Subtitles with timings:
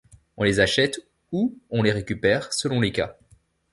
[0.35, 0.99] On les achète
[1.31, 3.19] ou on les récupère, selon les cas.